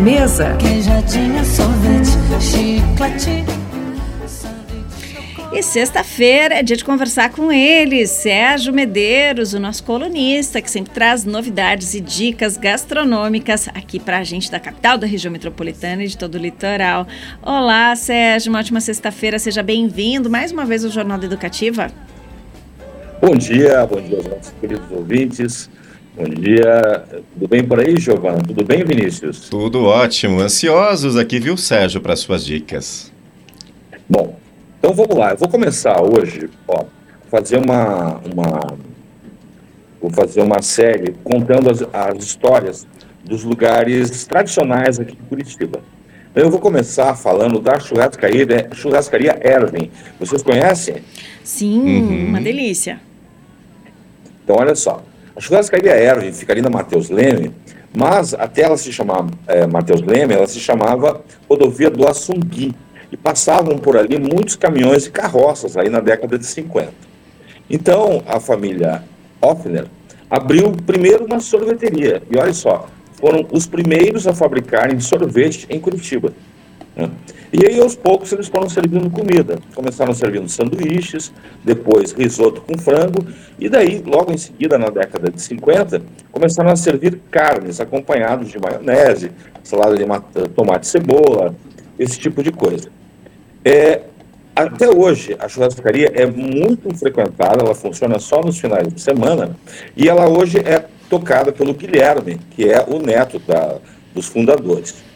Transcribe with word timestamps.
mesa. 0.00 0.56
Queijadinha, 0.56 1.44
sorvete, 1.44 2.10
chiclete. 2.40 3.44
E 5.52 5.62
sexta-feira 5.62 6.54
é 6.54 6.62
dia 6.62 6.76
de 6.76 6.84
conversar 6.84 7.30
com 7.30 7.52
ele, 7.52 8.06
Sérgio 8.06 8.72
Medeiros, 8.72 9.52
o 9.52 9.58
nosso 9.58 9.82
colunista, 9.82 10.62
que 10.62 10.70
sempre 10.70 10.92
traz 10.94 11.24
novidades 11.24 11.92
e 11.92 12.00
dicas 12.00 12.56
gastronômicas 12.56 13.68
aqui 13.68 13.98
para 13.98 14.18
a 14.18 14.24
gente 14.24 14.50
da 14.50 14.60
capital 14.60 14.96
da 14.96 15.06
região 15.06 15.30
metropolitana 15.30 16.04
e 16.04 16.06
de 16.06 16.16
todo 16.16 16.36
o 16.36 16.38
litoral. 16.38 17.06
Olá, 17.42 17.94
Sérgio, 17.96 18.50
uma 18.50 18.60
ótima 18.60 18.80
sexta-feira, 18.80 19.38
seja 19.38 19.62
bem-vindo 19.62 20.30
mais 20.30 20.50
uma 20.52 20.64
vez 20.64 20.84
ao 20.84 20.90
Jornada 20.90 21.26
Educativa. 21.26 21.90
Bom 23.20 23.36
dia, 23.36 23.84
bom 23.84 24.00
dia 24.00 24.16
aos 24.16 24.26
nossos 24.26 24.54
queridos 24.58 24.90
ouvintes. 24.90 25.68
Bom 26.16 26.24
dia, 26.24 27.04
tudo 27.34 27.48
bem 27.48 27.62
por 27.62 27.78
aí, 27.78 28.00
Giovana? 28.00 28.40
Tudo 28.42 28.64
bem, 28.64 28.82
Vinícius? 28.82 29.50
Tudo 29.50 29.84
ótimo, 29.84 30.40
ansiosos 30.40 31.18
aqui, 31.18 31.38
viu, 31.38 31.54
Sérgio, 31.54 32.00
para 32.00 32.16
suas 32.16 32.42
dicas. 32.42 33.12
Bom, 34.08 34.34
então 34.78 34.94
vamos 34.94 35.14
lá, 35.14 35.32
eu 35.32 35.36
vou 35.36 35.50
começar 35.50 36.00
hoje, 36.00 36.48
ó, 36.66 36.84
fazer 37.30 37.58
uma, 37.58 38.22
uma 38.24 38.78
vou 40.00 40.10
fazer 40.10 40.40
uma 40.40 40.62
série 40.62 41.12
contando 41.22 41.70
as, 41.70 41.82
as 41.92 42.24
histórias 42.24 42.86
dos 43.22 43.44
lugares 43.44 44.26
tradicionais 44.26 44.98
aqui 44.98 45.14
de 45.14 45.22
Curitiba. 45.24 45.82
Então, 46.30 46.44
eu 46.44 46.50
vou 46.50 46.60
começar 46.60 47.14
falando 47.16 47.60
da 47.60 47.78
churrascaria, 47.78 48.70
churrascaria 48.72 49.38
Erwin. 49.44 49.90
Vocês 50.18 50.42
conhecem? 50.42 51.02
Sim, 51.44 51.80
uhum. 51.80 52.26
uma 52.28 52.40
delícia. 52.40 53.09
Então, 54.42 54.56
olha 54.56 54.74
só. 54.74 55.02
A 55.36 55.40
churrascaria 55.40 55.96
Erwin 55.96 56.32
fica 56.32 56.52
ali 56.52 56.60
na 56.60 56.70
Mateus 56.70 57.08
Leme, 57.08 57.54
mas 57.96 58.34
até 58.34 58.62
ela 58.62 58.76
se 58.76 58.92
chamar 58.92 59.26
é, 59.46 59.66
Mateus 59.66 60.02
Leme, 60.02 60.34
ela 60.34 60.46
se 60.46 60.60
chamava 60.60 61.22
Rodovia 61.48 61.90
do 61.90 62.06
Assungui 62.06 62.74
e 63.10 63.16
passavam 63.16 63.78
por 63.78 63.96
ali 63.96 64.18
muitos 64.18 64.56
caminhões 64.56 65.06
e 65.06 65.10
carroças 65.10 65.76
aí 65.76 65.88
na 65.88 66.00
década 66.00 66.38
de 66.38 66.46
50. 66.46 66.92
Então, 67.68 68.22
a 68.26 68.38
família 68.38 69.02
Hoffner 69.40 69.86
abriu 70.28 70.72
primeiro 70.86 71.24
uma 71.24 71.40
sorveteria. 71.40 72.22
E 72.30 72.36
olha 72.36 72.52
só, 72.52 72.88
foram 73.14 73.46
os 73.52 73.66
primeiros 73.66 74.26
a 74.26 74.34
fabricarem 74.34 74.98
sorvete 75.00 75.66
em 75.68 75.80
Curitiba. 75.80 76.32
Né? 76.96 77.10
E 77.52 77.66
aí, 77.66 77.80
aos 77.80 77.96
poucos, 77.96 78.32
eles 78.32 78.46
foram 78.46 78.68
servindo 78.68 79.10
comida. 79.10 79.58
Começaram 79.74 80.14
servindo 80.14 80.48
sanduíches, 80.48 81.32
depois 81.64 82.12
risoto 82.12 82.60
com 82.60 82.78
frango, 82.78 83.26
e 83.58 83.68
daí, 83.68 84.02
logo 84.06 84.32
em 84.32 84.38
seguida, 84.38 84.78
na 84.78 84.88
década 84.88 85.30
de 85.30 85.42
50, 85.42 86.00
começaram 86.30 86.70
a 86.70 86.76
servir 86.76 87.20
carnes, 87.30 87.80
acompanhados 87.80 88.50
de 88.50 88.58
maionese, 88.58 89.32
salada 89.64 89.96
de 89.96 90.04
tomate 90.50 90.86
e 90.86 90.90
cebola, 90.90 91.54
esse 91.98 92.18
tipo 92.18 92.42
de 92.42 92.52
coisa. 92.52 92.88
É, 93.64 94.02
até 94.54 94.88
hoje, 94.88 95.36
a 95.38 95.48
churrascaria 95.48 96.12
é 96.14 96.26
muito 96.26 96.94
frequentada, 96.96 97.64
ela 97.64 97.74
funciona 97.74 98.18
só 98.18 98.40
nos 98.40 98.58
finais 98.58 98.88
de 98.92 99.00
semana, 99.00 99.56
e 99.96 100.08
ela 100.08 100.28
hoje 100.28 100.58
é 100.58 100.84
tocada 101.08 101.50
pelo 101.50 101.74
Guilherme, 101.74 102.38
que 102.52 102.70
é 102.70 102.84
o 102.86 103.00
neto 103.00 103.40
da, 103.40 103.78
dos 104.14 104.26
fundadores. 104.26 105.09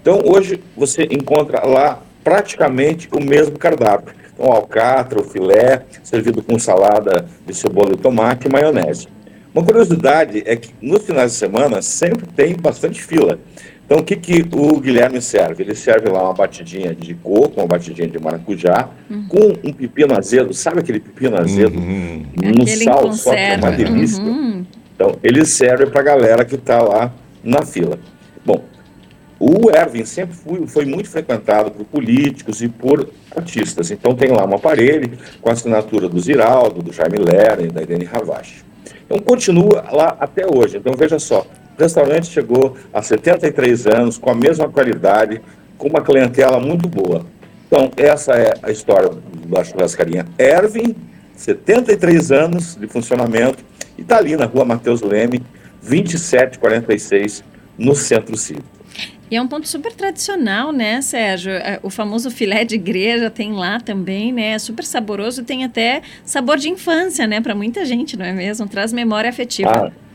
Então, 0.00 0.22
hoje, 0.24 0.60
você 0.76 1.04
encontra 1.10 1.66
lá 1.66 2.02
praticamente 2.24 3.08
o 3.12 3.20
mesmo 3.22 3.58
cardápio. 3.58 4.14
Então, 4.32 4.50
alcatra, 4.50 5.20
o 5.20 5.24
filé, 5.24 5.82
servido 6.02 6.42
com 6.42 6.58
salada 6.58 7.26
de 7.46 7.54
cebola 7.54 7.92
e 7.92 7.96
tomate 7.96 8.46
e 8.48 8.50
maionese. 8.50 9.08
Uma 9.54 9.64
curiosidade 9.64 10.42
é 10.46 10.56
que 10.56 10.70
nos 10.80 11.04
finais 11.04 11.32
de 11.32 11.38
semana 11.38 11.82
sempre 11.82 12.26
tem 12.26 12.56
bastante 12.56 13.02
fila. 13.02 13.38
Então, 13.84 13.98
o 13.98 14.04
que, 14.04 14.14
que 14.14 14.46
o 14.52 14.80
Guilherme 14.80 15.20
serve? 15.20 15.64
Ele 15.64 15.74
serve 15.74 16.08
lá 16.08 16.22
uma 16.22 16.32
batidinha 16.32 16.94
de 16.94 17.12
coco, 17.14 17.60
uma 17.60 17.66
batidinha 17.66 18.06
de 18.06 18.20
maracujá, 18.20 18.88
uhum. 19.10 19.26
com 19.26 19.68
um 19.68 19.72
pepino 19.72 20.16
azedo. 20.16 20.54
Sabe 20.54 20.78
aquele 20.78 21.00
pepino 21.00 21.36
azedo? 21.36 21.76
Uhum. 21.76 22.24
No 22.36 22.62
aquele 22.62 22.84
sal, 22.84 23.12
só 23.12 23.30
que 23.32 23.36
é 23.36 23.56
uma 23.56 23.72
delícia. 23.72 24.22
Uhum. 24.22 24.64
Então, 24.94 25.16
ele 25.24 25.44
serve 25.44 25.86
para 25.86 26.02
a 26.02 26.04
galera 26.04 26.44
que 26.44 26.54
está 26.54 26.80
lá 26.80 27.12
na 27.42 27.62
fila. 27.62 27.98
Bom, 28.46 28.62
o 29.40 29.70
Erwin 29.74 30.04
sempre 30.04 30.36
foi, 30.36 30.66
foi 30.66 30.84
muito 30.84 31.08
frequentado 31.08 31.70
por 31.70 31.86
políticos 31.86 32.60
e 32.60 32.68
por 32.68 33.08
artistas. 33.34 33.90
Então, 33.90 34.14
tem 34.14 34.30
lá 34.30 34.44
um 34.44 34.54
aparelho 34.54 35.16
com 35.40 35.48
a 35.48 35.52
assinatura 35.54 36.10
do 36.10 36.20
Ziraldo, 36.20 36.82
do 36.82 36.92
Jaime 36.92 37.16
Lerner 37.16 37.68
e 37.68 37.72
da 37.72 37.80
Irene 37.80 38.04
Ravache. 38.04 38.62
Então, 39.06 39.18
continua 39.18 39.82
lá 39.90 40.14
até 40.20 40.44
hoje. 40.46 40.76
Então, 40.76 40.92
veja 40.92 41.18
só, 41.18 41.46
o 41.76 41.80
restaurante 41.80 42.26
chegou 42.26 42.76
a 42.92 43.00
73 43.00 43.86
anos, 43.86 44.18
com 44.18 44.30
a 44.30 44.34
mesma 44.34 44.68
qualidade, 44.68 45.40
com 45.78 45.88
uma 45.88 46.02
clientela 46.02 46.60
muito 46.60 46.86
boa. 46.86 47.24
Então, 47.66 47.90
essa 47.96 48.34
é 48.34 48.52
a 48.62 48.70
história 48.70 49.10
da 49.46 49.64
churrascaria 49.64 50.26
Ervin, 50.38 50.94
73 51.34 52.30
anos 52.30 52.76
de 52.76 52.86
funcionamento, 52.86 53.64
e 53.96 54.02
está 54.02 54.18
ali 54.18 54.36
na 54.36 54.44
rua 54.44 54.66
Mateus 54.66 55.00
Leme, 55.00 55.42
2746, 55.82 57.42
no 57.78 57.94
Centro 57.94 58.36
Cívico. 58.36 58.79
E 59.30 59.36
é 59.36 59.42
um 59.42 59.46
ponto 59.46 59.68
super 59.68 59.92
tradicional, 59.92 60.72
né, 60.72 61.00
Sérgio? 61.00 61.52
É, 61.52 61.78
o 61.82 61.90
famoso 61.90 62.30
filé 62.30 62.64
de 62.64 62.74
igreja 62.74 63.30
tem 63.30 63.52
lá 63.52 63.78
também, 63.78 64.32
né? 64.32 64.50
É 64.50 64.58
super 64.58 64.84
saboroso, 64.84 65.44
tem 65.44 65.64
até 65.64 66.02
sabor 66.24 66.58
de 66.58 66.68
infância, 66.68 67.26
né, 67.26 67.40
para 67.40 67.54
muita 67.54 67.84
gente, 67.84 68.16
não 68.16 68.24
é 68.24 68.32
mesmo? 68.32 68.66
Traz 68.66 68.92
memória 68.92 69.30
afetiva. 69.30 69.92
Ah 69.94 70.09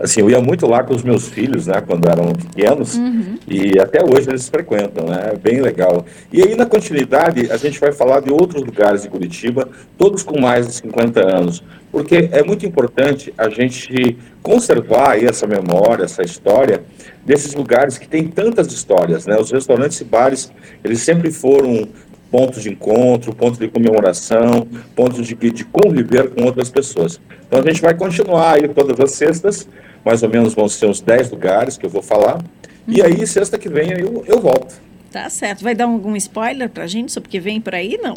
assim, 0.00 0.20
eu 0.20 0.30
ia 0.30 0.40
muito 0.40 0.66
lá 0.66 0.82
com 0.82 0.94
os 0.94 1.02
meus 1.02 1.28
filhos, 1.28 1.66
né, 1.66 1.80
quando 1.80 2.08
eram 2.08 2.32
pequenos, 2.32 2.94
uhum. 2.94 3.38
e 3.46 3.78
até 3.78 4.02
hoje 4.02 4.28
eles 4.28 4.48
frequentam, 4.48 5.06
né, 5.06 5.32
é 5.32 5.36
bem 5.36 5.60
legal. 5.60 6.04
E 6.32 6.42
aí, 6.42 6.54
na 6.54 6.66
continuidade, 6.66 7.50
a 7.50 7.56
gente 7.56 7.78
vai 7.78 7.92
falar 7.92 8.20
de 8.20 8.30
outros 8.30 8.62
lugares 8.62 9.02
de 9.02 9.08
Curitiba, 9.08 9.68
todos 9.98 10.22
com 10.22 10.40
mais 10.40 10.66
de 10.66 10.74
50 10.74 11.20
anos, 11.20 11.62
porque 11.90 12.28
é 12.32 12.42
muito 12.42 12.64
importante 12.64 13.32
a 13.36 13.48
gente 13.48 14.16
conservar 14.42 15.22
essa 15.22 15.46
memória, 15.46 16.04
essa 16.04 16.22
história 16.22 16.82
desses 17.24 17.54
lugares 17.54 17.98
que 17.98 18.08
tem 18.08 18.26
tantas 18.26 18.72
histórias, 18.72 19.26
né, 19.26 19.36
os 19.38 19.50
restaurantes 19.50 20.00
e 20.00 20.04
bares, 20.04 20.50
eles 20.82 21.00
sempre 21.00 21.30
foram 21.30 21.88
pontos 22.32 22.62
de 22.62 22.70
encontro, 22.70 23.34
pontos 23.34 23.58
de 23.58 23.68
comemoração, 23.68 24.66
pontos 24.96 25.26
de, 25.26 25.34
de 25.34 25.64
conviver 25.66 26.30
com 26.30 26.44
outras 26.44 26.70
pessoas. 26.70 27.20
Então 27.46 27.60
a 27.60 27.62
gente 27.62 27.82
vai 27.82 27.94
continuar 27.94 28.54
aí 28.54 28.66
todas 28.68 28.98
as 28.98 29.12
sextas, 29.12 29.68
mais 30.02 30.22
ou 30.22 30.30
menos 30.30 30.54
vão 30.54 30.66
ser 30.66 30.86
uns 30.86 31.02
10 31.02 31.30
lugares 31.30 31.76
que 31.76 31.84
eu 31.84 31.90
vou 31.90 32.02
falar, 32.02 32.36
uhum. 32.36 32.42
e 32.88 33.02
aí 33.02 33.26
sexta 33.26 33.58
que 33.58 33.68
vem 33.68 33.92
eu, 33.92 34.24
eu 34.26 34.40
volto. 34.40 34.80
Tá 35.12 35.28
certo. 35.28 35.62
Vai 35.62 35.74
dar 35.74 35.84
algum 35.84 36.16
spoiler 36.16 36.70
pra 36.70 36.86
gente 36.86 37.12
sobre 37.12 37.28
o 37.28 37.30
que 37.30 37.38
vem 37.38 37.60
por 37.60 37.74
aí, 37.74 38.00
não? 38.02 38.14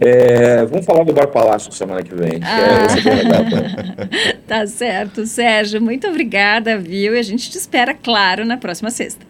É, 0.00 0.64
vamos 0.64 0.84
falar 0.84 1.04
do 1.04 1.12
Bar 1.12 1.28
Palácio 1.28 1.70
semana 1.70 2.02
que 2.02 2.12
vem. 2.12 2.40
Ah. 2.42 2.86
Que 3.00 4.28
é 4.28 4.34
tá 4.48 4.66
certo, 4.66 5.24
Sérgio. 5.24 5.80
Muito 5.80 6.08
obrigada, 6.08 6.76
viu? 6.76 7.14
E 7.14 7.18
a 7.18 7.22
gente 7.22 7.48
te 7.48 7.58
espera, 7.58 7.94
claro, 7.94 8.44
na 8.44 8.56
próxima 8.56 8.90
sexta. 8.90 9.24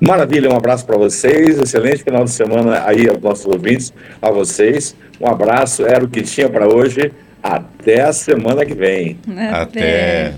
Maravilha, 0.00 0.50
um 0.50 0.56
abraço 0.56 0.84
para 0.84 0.96
vocês, 0.96 1.58
excelente 1.58 2.02
final 2.02 2.24
de 2.24 2.30
semana 2.30 2.82
aí 2.86 3.08
aos 3.08 3.20
nossos 3.20 3.46
ouvintes, 3.46 3.92
a 4.20 4.30
vocês. 4.30 4.94
Um 5.20 5.26
abraço, 5.26 5.86
era 5.86 6.04
o 6.04 6.08
que 6.08 6.22
tinha 6.22 6.48
para 6.48 6.68
hoje. 6.68 7.12
Até 7.42 8.02
a 8.02 8.12
semana 8.12 8.64
que 8.64 8.74
vem. 8.74 9.18
Até. 9.52 9.60
Até. 9.60 10.34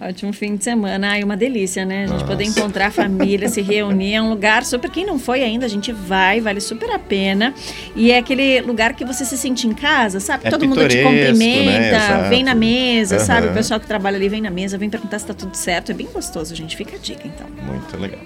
Ótimo 0.00 0.32
fim 0.32 0.56
de 0.56 0.62
semana. 0.62 1.10
Ai, 1.10 1.24
uma 1.24 1.36
delícia, 1.36 1.84
né? 1.84 2.04
A 2.04 2.06
gente 2.06 2.12
Nossa. 2.12 2.26
poder 2.26 2.44
encontrar 2.44 2.86
a 2.86 2.90
família, 2.90 3.48
se 3.48 3.60
reunir. 3.60 4.14
É 4.14 4.22
um 4.22 4.30
lugar 4.30 4.64
super. 4.64 4.88
Quem 4.90 5.04
não 5.04 5.18
foi 5.18 5.42
ainda, 5.42 5.66
a 5.66 5.68
gente 5.68 5.92
vai, 5.92 6.40
vale 6.40 6.60
super 6.60 6.88
a 6.90 6.98
pena. 6.98 7.52
E 7.96 8.12
é 8.12 8.18
aquele 8.18 8.60
lugar 8.60 8.94
que 8.94 9.04
você 9.04 9.24
se 9.24 9.36
sente 9.36 9.66
em 9.66 9.72
casa, 9.72 10.20
sabe? 10.20 10.46
É 10.46 10.50
Todo 10.50 10.68
mundo 10.68 10.86
te 10.86 11.02
cumprimenta, 11.02 11.98
né? 11.98 12.28
vem 12.28 12.44
na 12.44 12.54
mesa, 12.54 13.18
uhum. 13.18 13.24
sabe? 13.24 13.48
O 13.48 13.52
pessoal 13.52 13.80
que 13.80 13.86
trabalha 13.86 14.16
ali 14.16 14.28
vem 14.28 14.40
na 14.40 14.50
mesa, 14.50 14.78
vem 14.78 14.88
perguntar 14.88 15.18
se 15.18 15.26
tá 15.26 15.34
tudo 15.34 15.56
certo. 15.56 15.90
É 15.90 15.94
bem 15.94 16.06
gostoso, 16.12 16.54
gente. 16.54 16.76
Fica 16.76 16.94
a 16.94 16.98
dica, 16.98 17.26
então. 17.26 17.46
Muito 17.66 17.96
legal. 17.96 18.20